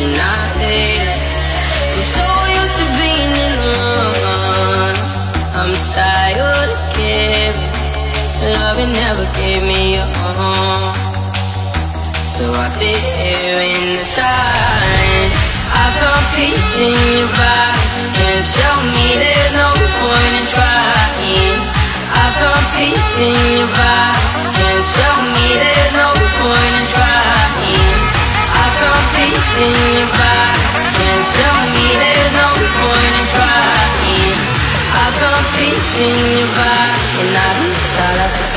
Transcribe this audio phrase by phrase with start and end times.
[0.00, 0.27] and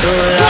[0.02, 0.41] silent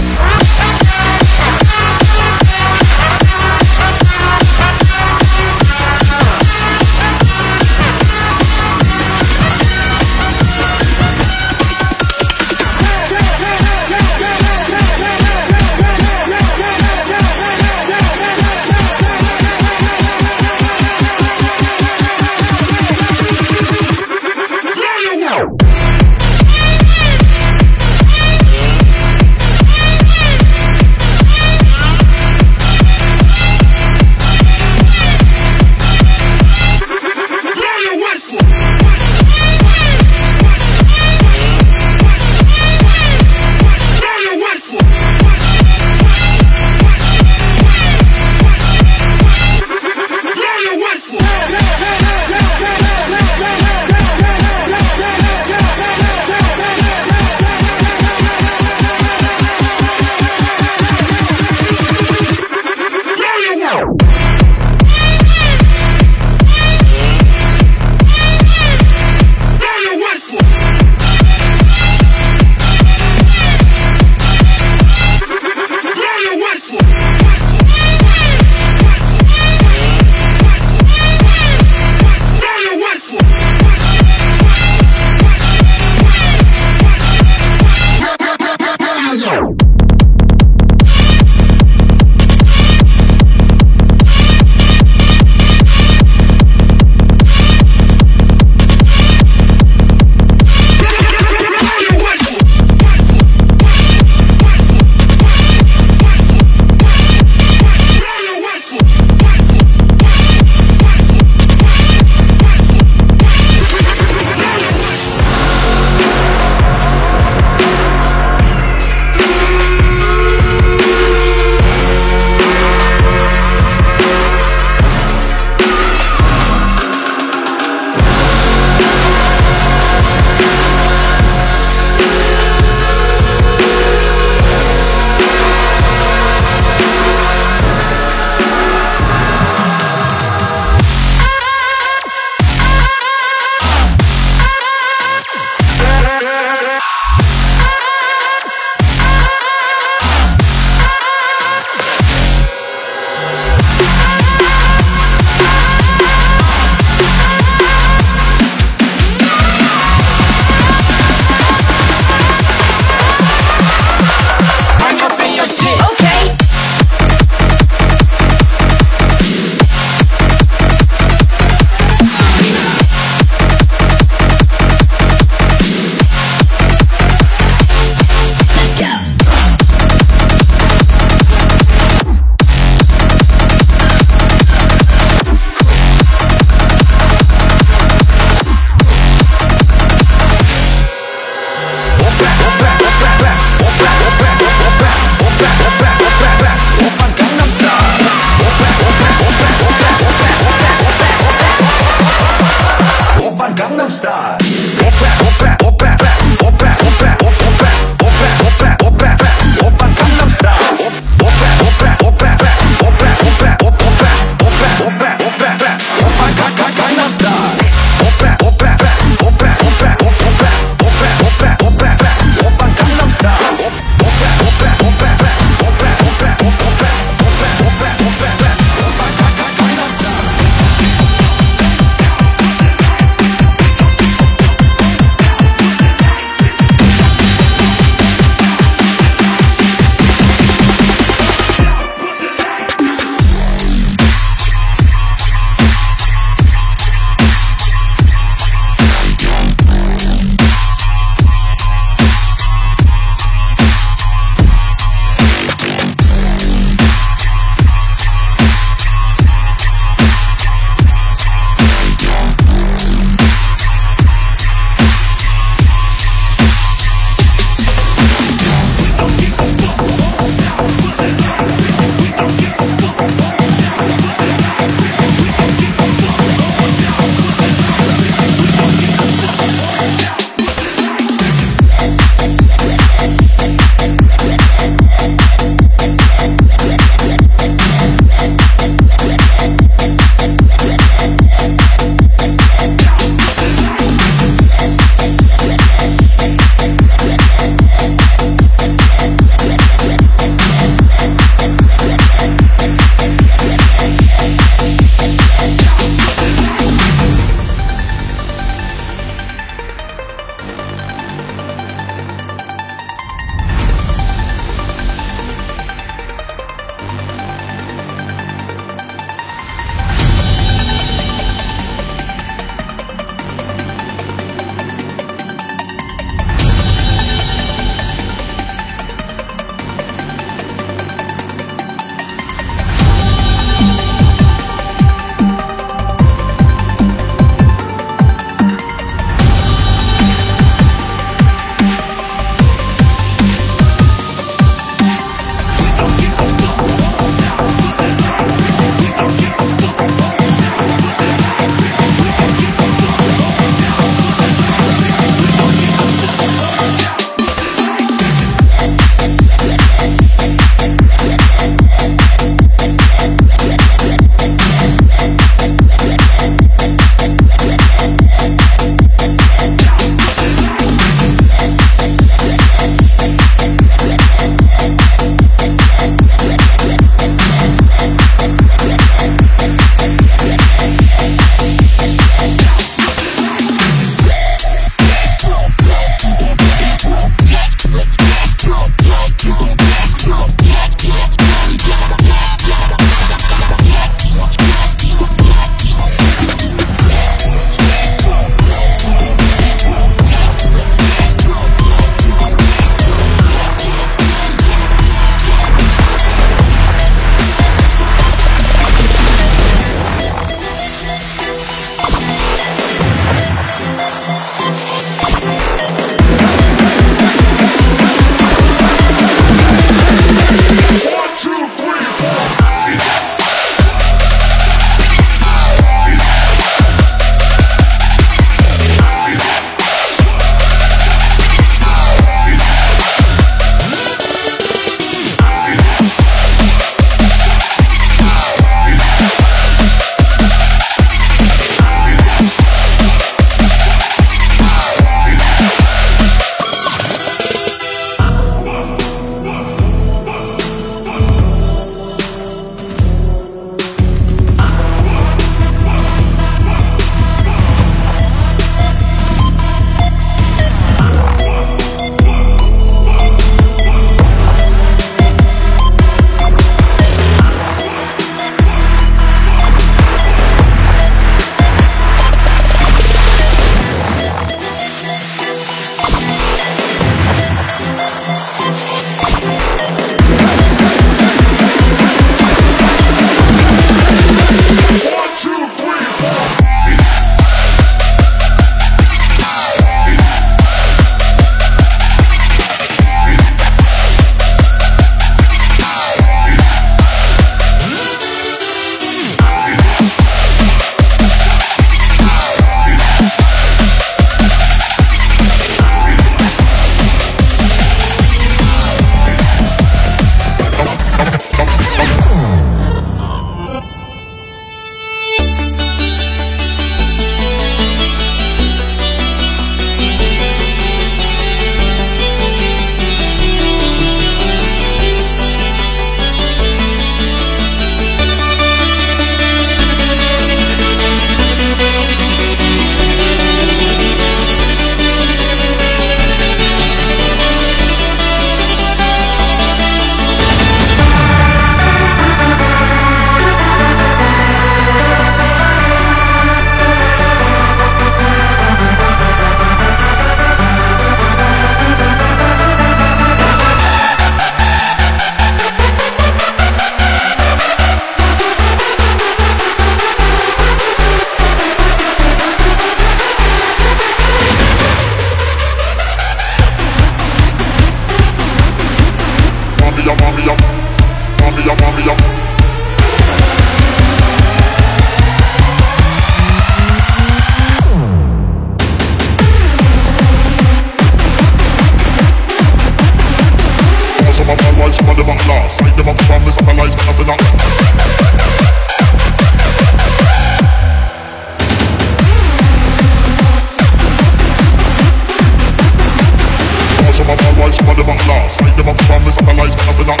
[596.94, 597.96] some of bad wives, some of them are.
[598.06, 600.00] Like some of cause they not.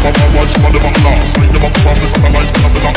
[0.00, 0.82] My wives, some of them.
[0.82, 2.96] Like up from me, some lies, cause they not.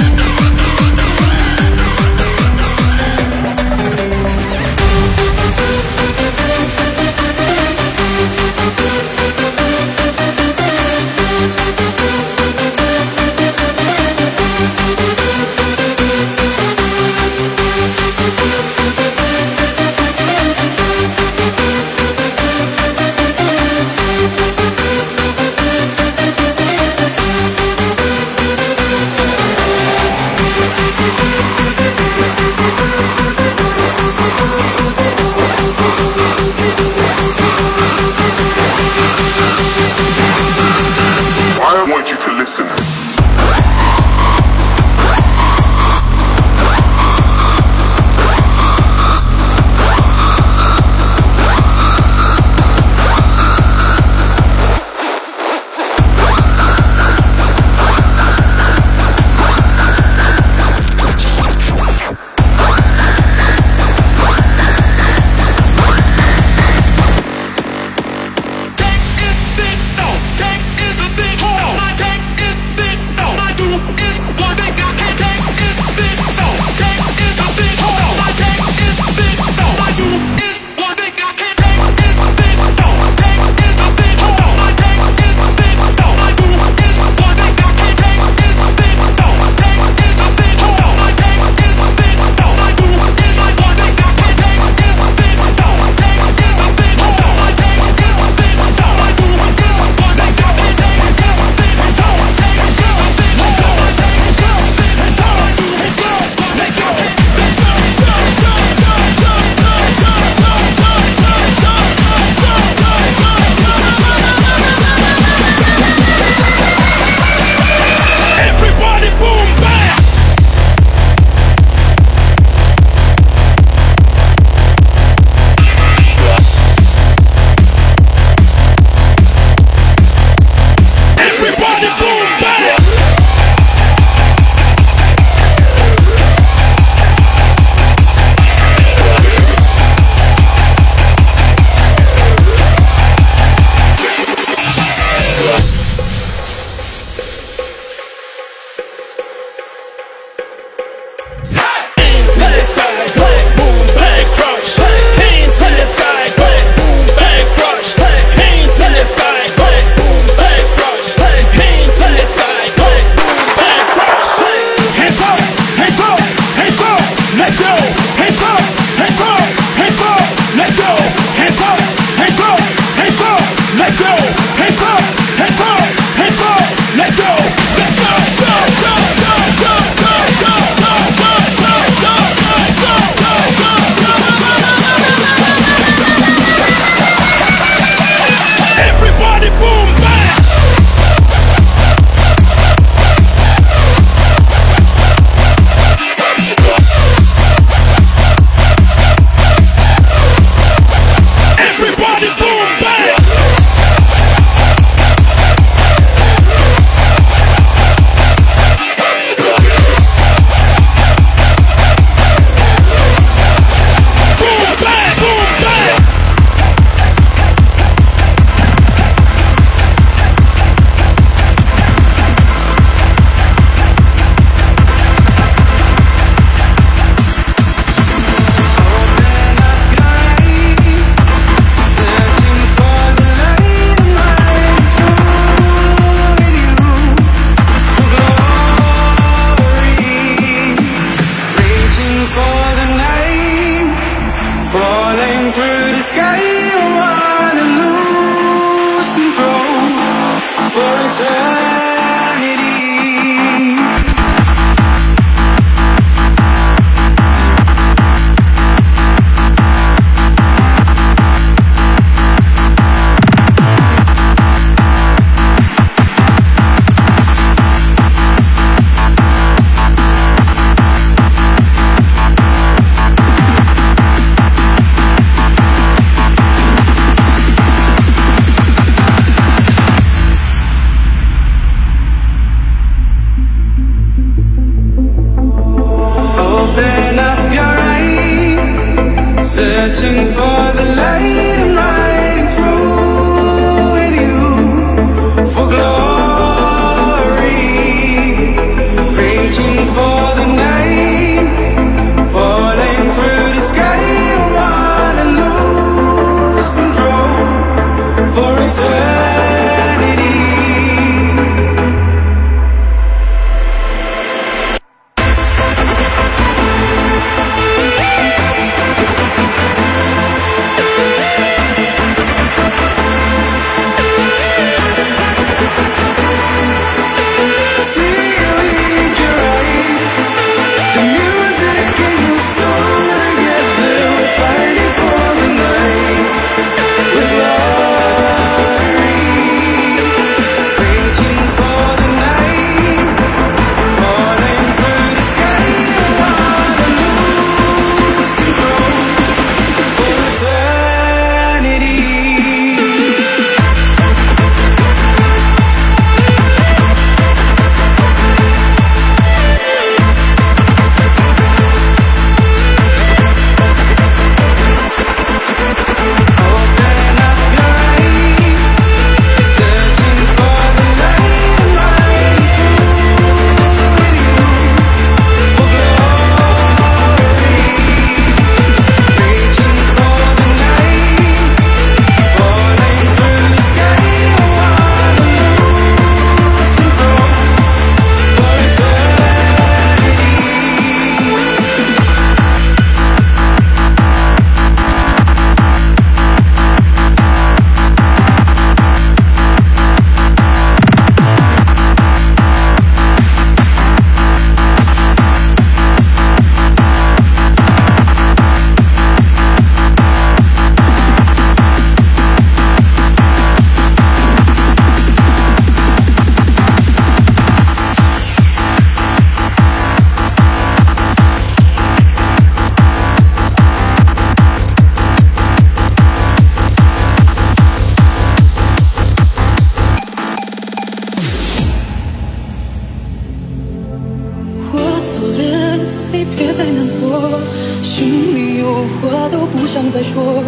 [436.36, 437.40] 别再难过
[437.82, 440.44] 心里有话都不想再说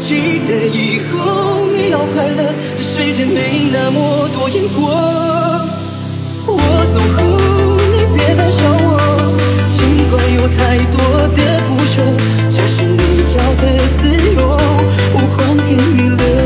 [0.00, 5.54] 记得以后你要快乐这世界没那么多因果。
[6.46, 6.58] 我
[6.92, 7.22] 走后
[7.90, 8.98] 你别再想我
[9.66, 10.98] 尽管有太多
[11.34, 12.02] 的不舍
[12.50, 12.98] 这是你
[13.34, 13.62] 要的
[13.98, 14.02] 自
[14.36, 14.58] 由
[15.14, 16.43] 我还给你了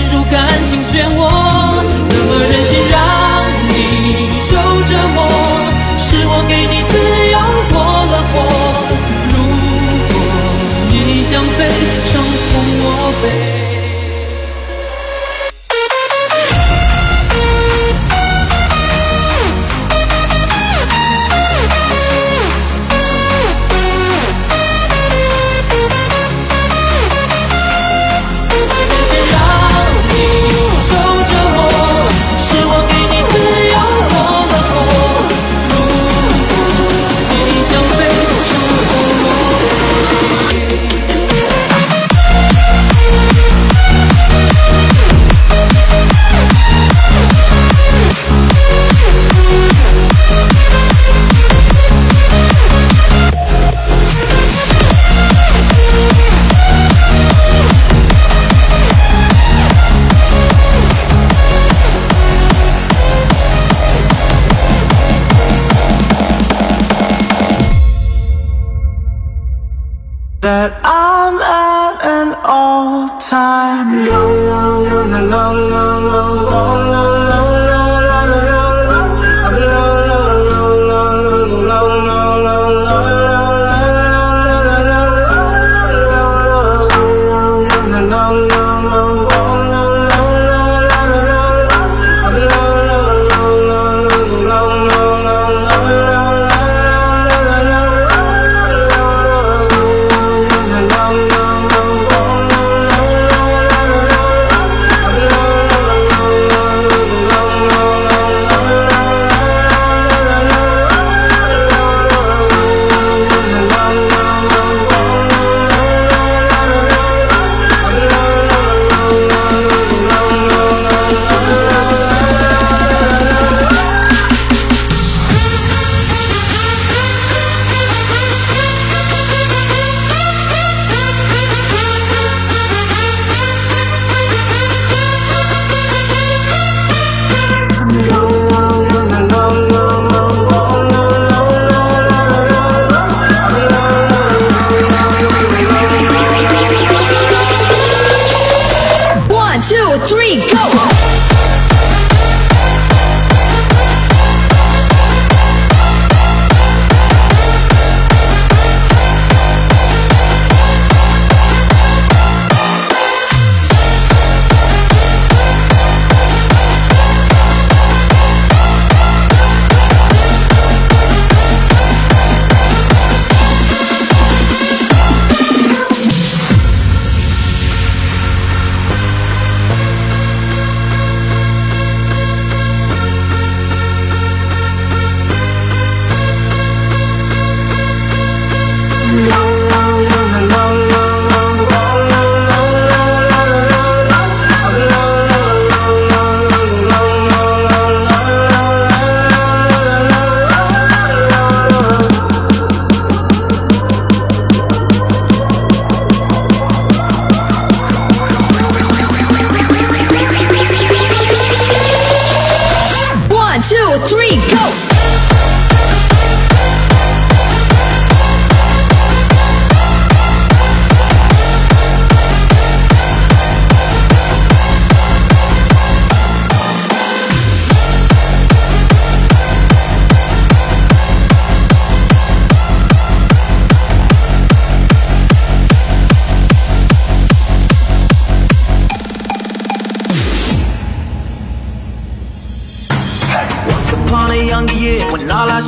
[0.00, 1.28] 陷入感情漩涡。
[2.08, 2.89] 怎么忍心